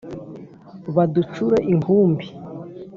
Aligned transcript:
Baducure 0.95 1.57
inkumbi 1.73 2.27